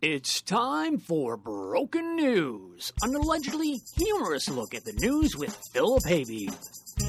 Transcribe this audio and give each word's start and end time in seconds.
It's 0.00 0.42
time 0.42 0.98
for 0.98 1.36
Broken 1.36 2.14
News, 2.14 2.92
an 3.02 3.16
allegedly 3.16 3.80
humorous 3.96 4.48
look 4.48 4.72
at 4.72 4.84
the 4.84 4.92
news 4.92 5.36
with 5.36 5.60
Philip 5.72 6.04
Haybeeb. 6.04 6.54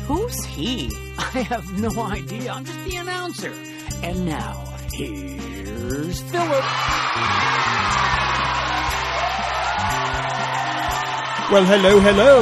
Who's 0.07 0.43
he? 0.45 0.89
I 1.19 1.41
have 1.41 1.79
no 1.79 1.91
idea, 2.01 2.51
I'm 2.51 2.65
just 2.65 2.83
the 2.85 2.95
announcer. 2.95 3.53
And 4.01 4.25
now, 4.25 4.65
here's 4.91 6.19
Philip. 6.31 6.65
Well, 11.51 11.65
hello, 11.65 11.99
hello, 11.99 12.41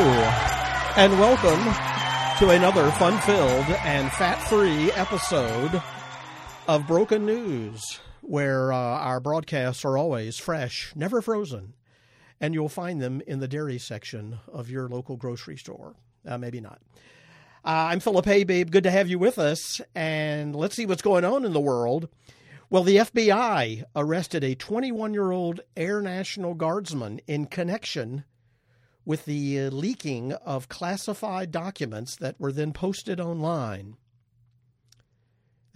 and 0.95 1.19
welcome 1.19 2.39
to 2.39 2.55
another 2.55 2.89
fun 2.91 3.19
filled 3.19 3.65
and 3.83 4.09
fat 4.13 4.41
free 4.47 4.93
episode 4.93 5.83
of 6.67 6.85
Broken 6.85 7.25
News 7.25 7.99
where 8.27 8.73
uh, 8.73 8.77
our 8.77 9.21
broadcasts 9.21 9.85
are 9.85 9.97
always 9.97 10.37
fresh, 10.37 10.91
never 10.95 11.21
frozen, 11.21 11.73
and 12.41 12.53
you'll 12.53 12.67
find 12.67 13.01
them 13.01 13.21
in 13.25 13.39
the 13.39 13.47
dairy 13.47 13.79
section 13.79 14.39
of 14.51 14.69
your 14.69 14.89
local 14.89 15.15
grocery 15.15 15.57
store. 15.57 15.95
Uh, 16.27 16.37
maybe 16.37 16.59
not. 16.59 16.81
Uh, 17.63 17.87
I'm 17.91 18.01
Philip 18.01 18.25
Haybeeb. 18.25 18.69
Good 18.69 18.83
to 18.83 18.91
have 18.91 19.07
you 19.07 19.17
with 19.17 19.39
us, 19.39 19.79
and 19.95 20.55
let's 20.55 20.75
see 20.75 20.85
what's 20.85 21.01
going 21.01 21.23
on 21.23 21.45
in 21.45 21.53
the 21.53 21.59
world. 21.59 22.09
Well, 22.69 22.83
the 22.83 22.97
FBI 22.97 23.85
arrested 23.95 24.43
a 24.43 24.55
21 24.55 25.13
year 25.13 25.31
old 25.31 25.61
Air 25.77 26.01
National 26.01 26.53
Guardsman 26.53 27.21
in 27.27 27.45
connection 27.45 28.25
with 29.05 29.23
the 29.23 29.61
uh, 29.61 29.69
leaking 29.69 30.33
of 30.33 30.67
classified 30.67 31.49
documents 31.49 32.17
that 32.17 32.37
were 32.39 32.51
then 32.51 32.73
posted 32.73 33.21
online. 33.21 33.95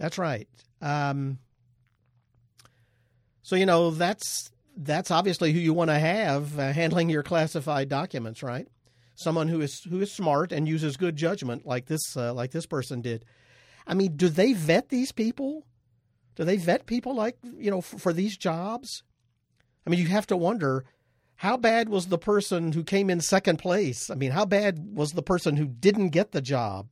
That's 0.02 0.18
right. 0.18 0.48
Um, 0.80 1.38
so 3.42 3.54
you 3.54 3.66
know 3.66 3.92
that's 3.92 4.50
that's 4.76 5.12
obviously 5.12 5.52
who 5.52 5.60
you 5.60 5.72
want 5.72 5.90
to 5.90 5.98
have 5.98 6.58
uh, 6.58 6.72
handling 6.72 7.08
your 7.08 7.22
classified 7.22 7.88
documents, 7.88 8.42
right? 8.42 8.66
Someone 9.14 9.46
who 9.46 9.60
is 9.60 9.80
who 9.88 10.00
is 10.00 10.10
smart 10.10 10.50
and 10.50 10.66
uses 10.66 10.96
good 10.96 11.14
judgment, 11.14 11.66
like 11.66 11.86
this 11.86 12.16
uh, 12.16 12.34
like 12.34 12.50
this 12.50 12.66
person 12.66 13.00
did. 13.00 13.24
I 13.86 13.94
mean, 13.94 14.16
do 14.16 14.28
they 14.28 14.54
vet 14.54 14.88
these 14.88 15.12
people? 15.12 15.66
Do 16.34 16.42
they 16.42 16.56
vet 16.56 16.86
people 16.86 17.14
like 17.14 17.36
you 17.56 17.70
know 17.70 17.80
for, 17.80 17.98
for 17.98 18.12
these 18.12 18.36
jobs? 18.36 19.04
I 19.86 19.90
mean, 19.90 20.00
you 20.00 20.08
have 20.08 20.26
to 20.26 20.36
wonder 20.36 20.84
how 21.36 21.56
bad 21.56 21.88
was 21.88 22.08
the 22.08 22.18
person 22.18 22.72
who 22.72 22.82
came 22.82 23.08
in 23.08 23.20
second 23.20 23.58
place? 23.58 24.10
I 24.10 24.16
mean, 24.16 24.32
how 24.32 24.46
bad 24.46 24.96
was 24.96 25.12
the 25.12 25.22
person 25.22 25.56
who 25.56 25.66
didn't 25.66 26.08
get 26.08 26.32
the 26.32 26.42
job? 26.42 26.88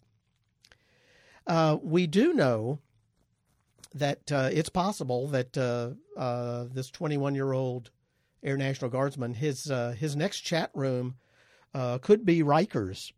Uh, 1.45 1.77
we 1.83 2.07
do 2.07 2.33
know 2.33 2.79
that 3.95 4.31
uh, 4.33 4.51
it's 4.53 4.69
possible 4.69 5.29
that 5.29 5.57
uh, 5.57 5.91
uh, 6.17 6.67
this 6.73 6.91
21 6.91 7.35
year 7.35 7.53
old 7.53 7.91
Air 8.43 8.57
National 8.57 8.91
Guardsman, 8.91 9.35
his 9.35 9.71
uh, 9.71 9.95
his 9.99 10.17
next 10.17 10.41
chat 10.41 10.71
room 10.75 11.17
uh, 11.75 11.99
could 11.99 12.25
be 12.25 12.43
Rikers. 12.43 13.13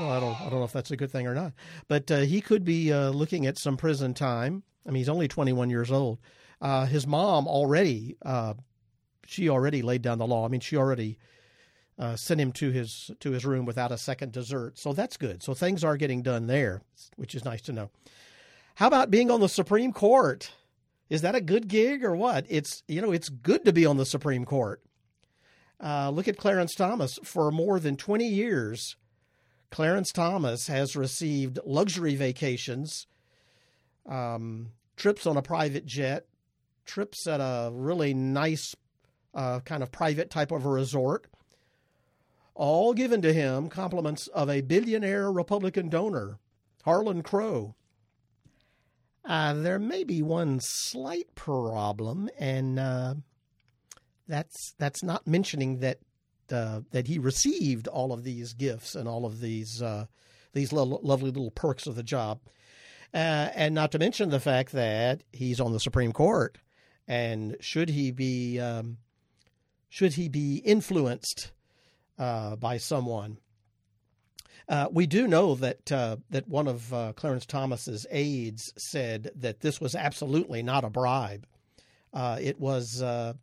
Well, 0.00 0.10
I 0.10 0.20
don't 0.20 0.40
I 0.40 0.50
don't 0.50 0.58
know 0.58 0.64
if 0.64 0.72
that's 0.72 0.90
a 0.90 0.96
good 0.96 1.10
thing 1.10 1.26
or 1.26 1.34
not, 1.34 1.52
but 1.88 2.08
he 2.08 2.40
could 2.40 2.64
be 2.64 2.92
looking 2.92 3.46
at 3.46 3.58
some 3.58 3.76
prison 3.76 4.14
time. 4.14 4.62
I 4.86 4.90
mean, 4.90 4.96
he's 5.00 5.08
only 5.08 5.28
21 5.28 5.70
years 5.70 5.90
old. 5.90 6.18
his 6.88 7.06
mom 7.06 7.46
already 7.46 8.16
she 9.26 9.48
already 9.48 9.82
laid 9.82 10.02
down 10.02 10.18
the 10.18 10.26
law. 10.26 10.44
I 10.44 10.48
mean, 10.48 10.60
she 10.60 10.76
already 10.76 11.18
uh, 11.98 12.16
sent 12.16 12.40
him 12.40 12.52
to 12.52 12.70
his 12.70 13.10
to 13.20 13.30
his 13.30 13.44
room 13.44 13.64
without 13.64 13.92
a 13.92 13.98
second 13.98 14.32
dessert. 14.32 14.78
So 14.78 14.92
that's 14.92 15.16
good. 15.16 15.42
So 15.42 15.54
things 15.54 15.84
are 15.84 15.96
getting 15.96 16.22
done 16.22 16.46
there, 16.46 16.82
which 17.16 17.34
is 17.34 17.44
nice 17.44 17.62
to 17.62 17.72
know. 17.72 17.90
How 18.76 18.88
about 18.88 19.10
being 19.10 19.30
on 19.30 19.40
the 19.40 19.48
Supreme 19.48 19.92
Court? 19.92 20.50
Is 21.08 21.22
that 21.22 21.36
a 21.36 21.40
good 21.40 21.68
gig 21.68 22.02
or 22.02 22.16
what? 22.16 22.46
It's 22.48 22.82
you 22.88 23.00
know 23.00 23.12
it's 23.12 23.28
good 23.28 23.64
to 23.64 23.72
be 23.72 23.86
on 23.86 23.96
the 23.96 24.06
Supreme 24.06 24.44
Court. 24.44 24.82
Uh, 25.82 26.10
look 26.10 26.28
at 26.28 26.36
Clarence 26.36 26.74
Thomas. 26.74 27.18
For 27.22 27.50
more 27.50 27.78
than 27.78 27.96
twenty 27.96 28.26
years, 28.26 28.96
Clarence 29.70 30.10
Thomas 30.10 30.66
has 30.66 30.96
received 30.96 31.60
luxury 31.64 32.16
vacations, 32.16 33.06
um, 34.06 34.70
trips 34.96 35.26
on 35.26 35.36
a 35.36 35.42
private 35.42 35.86
jet, 35.86 36.26
trips 36.84 37.26
at 37.28 37.40
a 37.40 37.70
really 37.72 38.14
nice 38.14 38.74
uh, 39.34 39.60
kind 39.60 39.82
of 39.82 39.92
private 39.92 40.30
type 40.30 40.50
of 40.50 40.64
a 40.64 40.68
resort 40.68 41.26
all 42.54 42.94
given 42.94 43.20
to 43.22 43.32
him 43.32 43.68
compliments 43.68 44.28
of 44.28 44.48
a 44.48 44.60
billionaire 44.60 45.30
Republican 45.30 45.88
donor, 45.88 46.38
Harlan 46.84 47.22
Crow. 47.22 47.74
Uh, 49.24 49.54
there 49.54 49.78
may 49.78 50.04
be 50.04 50.22
one 50.22 50.60
slight 50.60 51.34
problem, 51.34 52.28
and 52.38 52.78
uh, 52.78 53.14
that's 54.28 54.74
that's 54.78 55.02
not 55.02 55.26
mentioning 55.26 55.80
that 55.80 55.98
uh, 56.52 56.80
that 56.90 57.06
he 57.06 57.18
received 57.18 57.88
all 57.88 58.12
of 58.12 58.22
these 58.22 58.52
gifts 58.52 58.94
and 58.94 59.08
all 59.08 59.24
of 59.24 59.40
these 59.40 59.80
uh, 59.80 60.06
these 60.52 60.72
little, 60.72 61.00
lovely 61.02 61.30
little 61.30 61.50
perks 61.50 61.86
of 61.86 61.96
the 61.96 62.02
job, 62.02 62.40
uh, 63.14 63.48
and 63.54 63.74
not 63.74 63.92
to 63.92 63.98
mention 63.98 64.28
the 64.28 64.40
fact 64.40 64.72
that 64.72 65.22
he's 65.32 65.58
on 65.58 65.72
the 65.72 65.80
Supreme 65.80 66.12
Court, 66.12 66.58
and 67.08 67.56
should 67.60 67.88
he 67.88 68.10
be 68.10 68.60
um, 68.60 68.98
should 69.88 70.12
he 70.14 70.28
be 70.28 70.56
influenced 70.58 71.50
uh, 72.18 72.56
by 72.56 72.78
someone. 72.78 73.38
Uh, 74.68 74.88
we 74.90 75.06
do 75.06 75.28
know 75.28 75.54
that 75.54 75.92
uh, 75.92 76.16
that 76.30 76.48
one 76.48 76.66
of 76.66 76.92
uh, 76.92 77.12
Clarence 77.14 77.44
Thomas's 77.44 78.06
aides 78.10 78.72
said 78.76 79.30
that 79.36 79.60
this 79.60 79.80
was 79.80 79.94
absolutely 79.94 80.62
not 80.62 80.84
a 80.84 80.90
bribe. 80.90 81.46
Uh, 82.12 82.38
it 82.40 82.58
was 82.58 83.02
uh, 83.02 83.34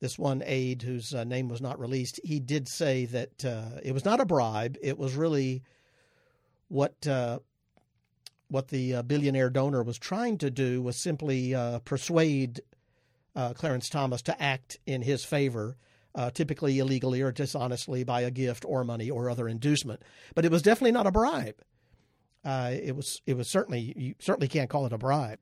this 0.00 0.18
one 0.18 0.42
aide 0.46 0.82
whose 0.82 1.12
name 1.12 1.48
was 1.48 1.60
not 1.60 1.80
released. 1.80 2.20
He 2.22 2.38
did 2.38 2.68
say 2.68 3.06
that 3.06 3.44
it 3.82 3.92
was 3.92 4.04
not 4.04 4.20
a 4.20 4.26
bribe. 4.26 4.76
It 4.82 4.98
was 4.98 5.14
really 5.14 5.62
what 6.68 7.06
what 8.48 8.68
the 8.68 9.02
billionaire 9.02 9.50
donor 9.50 9.82
was 9.82 9.98
trying 9.98 10.38
to 10.38 10.50
do 10.50 10.80
was 10.80 10.96
simply 10.96 11.54
persuade 11.84 12.60
Clarence 13.34 13.88
Thomas 13.88 14.22
to 14.22 14.40
act 14.40 14.78
in 14.86 15.02
his 15.02 15.24
favor 15.24 15.76
uh, 16.16 16.30
typically 16.30 16.78
illegally 16.78 17.20
or 17.20 17.30
dishonestly 17.30 18.02
by 18.02 18.22
a 18.22 18.30
gift 18.30 18.64
or 18.66 18.82
money 18.82 19.10
or 19.10 19.30
other 19.30 19.48
inducement. 19.48 20.02
But 20.34 20.44
it 20.44 20.50
was 20.50 20.62
definitely 20.62 20.92
not 20.92 21.06
a 21.06 21.12
bribe. 21.12 21.60
Uh, 22.44 22.72
it 22.72 22.96
was 22.96 23.20
it 23.26 23.36
was 23.36 23.50
certainly 23.50 23.92
you 23.96 24.14
certainly 24.18 24.48
can't 24.48 24.70
call 24.70 24.86
it 24.86 24.92
a 24.92 24.98
bribe. 24.98 25.38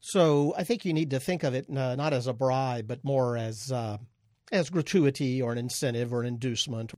So 0.00 0.54
I 0.56 0.64
think 0.64 0.84
you 0.84 0.92
need 0.92 1.10
to 1.10 1.20
think 1.20 1.44
of 1.44 1.54
it 1.54 1.66
uh, 1.74 1.94
not 1.94 2.12
as 2.12 2.26
a 2.26 2.32
bribe, 2.32 2.88
but 2.88 3.04
more 3.04 3.36
as 3.36 3.70
uh, 3.72 3.98
as 4.50 4.70
gratuity 4.70 5.40
or 5.40 5.52
an 5.52 5.58
incentive 5.58 6.12
or 6.12 6.22
an 6.22 6.26
inducement. 6.26 6.92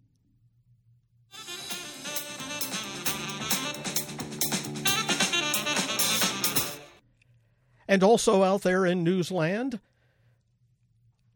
And 7.89 8.05
also 8.05 8.45
out 8.45 8.63
there 8.63 8.87
in 8.87 9.03
Newsland, 9.03 9.81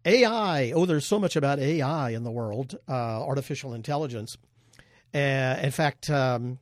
AI. 0.05 0.73
Oh, 0.73 0.87
there's 0.87 1.07
so 1.07 1.19
much 1.19 1.37
about 1.37 1.59
AI 1.59 2.11
in 2.11 2.25
the 2.25 2.31
world, 2.31 2.77
uh, 2.89 2.93
artificial 2.93 3.73
intelligence. 3.73 4.37
Uh, 5.15 5.59
in 5.63 5.71
fact, 5.71 6.11
um, 6.11 6.59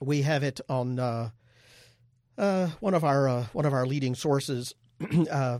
we 0.00 0.22
have 0.22 0.42
it 0.42 0.60
on 0.68 0.98
uh, 0.98 1.30
uh 2.36 2.68
one 2.80 2.94
of 2.94 3.04
our 3.04 3.28
uh, 3.28 3.46
one 3.52 3.66
of 3.66 3.72
our 3.72 3.86
leading 3.86 4.14
sources 4.14 4.74
uh, 5.30 5.58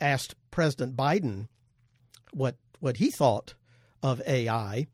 asked 0.00 0.34
President 0.50 0.96
Biden 0.96 1.48
what 2.32 2.56
what 2.80 2.98
he 2.98 3.10
thought 3.10 3.54
of 4.02 4.20
AI, 4.26 4.86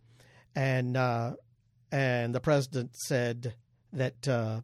and 0.55 0.97
and 1.91 2.35
the 2.35 2.41
president 2.41 2.97
said 2.97 3.55
that 3.93 4.62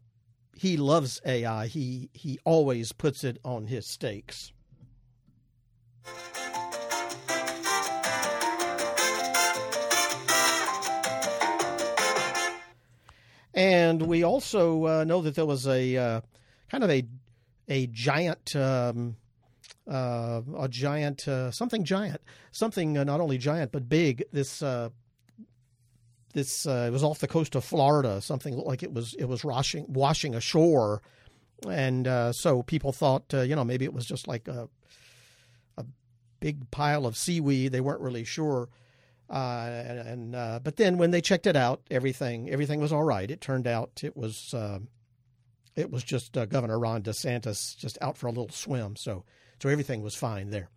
he 0.54 0.76
loves 0.76 1.20
AI. 1.24 1.66
He 1.66 2.10
he 2.12 2.38
always 2.44 2.92
puts 2.92 3.24
it 3.24 3.38
on 3.44 3.66
his 3.66 3.88
steaks. 3.88 4.52
And 13.58 14.02
we 14.02 14.22
also 14.22 14.86
uh, 14.86 15.04
know 15.04 15.20
that 15.22 15.34
there 15.34 15.44
was 15.44 15.66
a 15.66 15.96
uh, 15.96 16.20
kind 16.70 16.84
of 16.84 16.90
a 16.90 17.04
a 17.66 17.88
giant 17.88 18.54
um, 18.54 19.16
uh, 19.90 20.42
a 20.56 20.68
giant 20.68 21.26
uh, 21.26 21.50
something 21.50 21.82
giant 21.82 22.20
something 22.52 22.96
uh, 22.96 23.02
not 23.02 23.20
only 23.20 23.36
giant 23.36 23.72
but 23.72 23.88
big. 23.88 24.22
This 24.30 24.62
uh, 24.62 24.90
this 26.34 26.66
it 26.66 26.92
was 26.92 27.02
off 27.02 27.18
the 27.18 27.26
coast 27.26 27.56
of 27.56 27.64
Florida 27.64 28.20
something 28.20 28.56
like 28.58 28.84
it 28.84 28.92
was 28.92 29.14
it 29.14 29.24
was 29.24 29.44
washing 29.44 29.86
washing 29.88 30.36
ashore. 30.36 31.02
And 31.68 32.06
so 32.36 32.62
people 32.62 32.92
thought 32.92 33.24
you 33.32 33.56
know 33.56 33.64
maybe 33.64 33.84
it 33.84 33.92
was 33.92 34.06
just 34.06 34.28
like 34.28 34.46
a 34.46 34.68
a 35.76 35.84
big 36.38 36.70
pile 36.70 37.06
of 37.06 37.16
seaweed. 37.16 37.72
They 37.72 37.80
weren't 37.80 38.02
really 38.02 38.22
sure 38.22 38.68
uh, 39.30 39.68
and 40.06 40.34
uh, 40.34 40.60
but 40.62 40.76
then 40.76 40.98
when 40.98 41.10
they 41.10 41.20
checked 41.20 41.46
it 41.46 41.56
out, 41.56 41.82
everything 41.90 42.50
everything 42.50 42.80
was 42.80 42.92
all 42.92 43.04
right. 43.04 43.30
It 43.30 43.40
turned 43.40 43.66
out 43.66 44.00
it 44.02 44.16
was 44.16 44.54
uh, 44.54 44.78
it 45.78 45.90
was 45.90 46.02
just 46.02 46.36
uh, 46.36 46.46
Governor 46.46 46.78
Ron 46.78 47.02
DeSantis 47.02 47.76
just 47.76 47.98
out 48.00 48.16
for 48.16 48.26
a 48.26 48.30
little 48.30 48.48
swim. 48.48 48.96
So, 48.96 49.24
so 49.62 49.68
everything 49.68 50.02
was 50.02 50.14
fine 50.14 50.50
there. 50.50 50.68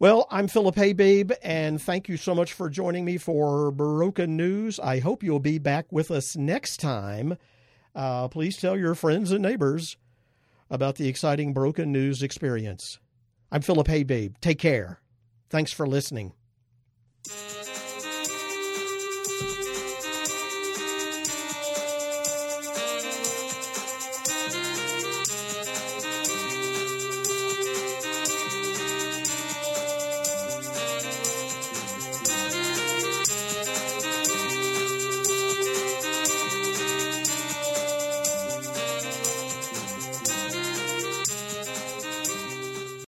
Well, 0.00 0.26
I'm 0.30 0.48
Philip 0.48 0.76
Haybabe, 0.76 1.32
and 1.42 1.82
thank 1.82 2.08
you 2.08 2.16
so 2.16 2.34
much 2.34 2.52
for 2.52 2.70
joining 2.70 3.04
me 3.04 3.18
for 3.18 3.70
Broken 3.70 4.36
News. 4.36 4.78
I 4.78 5.00
hope 5.00 5.22
you'll 5.22 5.40
be 5.40 5.58
back 5.58 5.86
with 5.90 6.10
us 6.10 6.36
next 6.36 6.78
time. 6.78 7.36
Uh, 7.94 8.28
please 8.28 8.56
tell 8.56 8.76
your 8.76 8.94
friends 8.94 9.32
and 9.32 9.42
neighbors 9.42 9.96
about 10.70 10.96
the 10.96 11.08
exciting 11.08 11.52
Broken 11.52 11.90
News 11.90 12.22
experience. 12.22 12.98
I'm 13.50 13.62
Philip 13.62 13.88
Haybabe. 13.88 14.34
Take 14.40 14.58
care. 14.58 15.00
Thanks 15.50 15.72
for 15.72 15.86
listening. 15.86 16.32